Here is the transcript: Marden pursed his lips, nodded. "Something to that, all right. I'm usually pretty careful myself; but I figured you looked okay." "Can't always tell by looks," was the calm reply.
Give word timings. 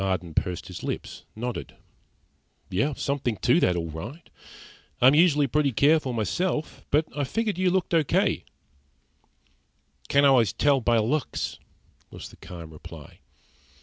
Marden 0.01 0.33
pursed 0.33 0.67
his 0.67 0.81
lips, 0.81 1.25
nodded. 1.35 1.75
"Something 2.95 3.37
to 3.43 3.59
that, 3.59 3.75
all 3.75 3.91
right. 3.91 4.31
I'm 4.99 5.13
usually 5.13 5.45
pretty 5.45 5.71
careful 5.71 6.11
myself; 6.11 6.83
but 6.89 7.05
I 7.15 7.23
figured 7.23 7.59
you 7.59 7.69
looked 7.69 7.93
okay." 7.93 8.43
"Can't 10.09 10.25
always 10.25 10.53
tell 10.53 10.81
by 10.81 10.97
looks," 10.97 11.59
was 12.09 12.29
the 12.29 12.37
calm 12.37 12.71
reply. 12.73 13.19